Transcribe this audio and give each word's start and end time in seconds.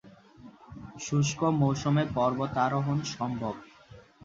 শুষ্ক 0.99 1.39
মৌসুমে 1.59 2.03
পর্বতারোহণ 2.15 2.97
সম্ভব। 3.13 3.53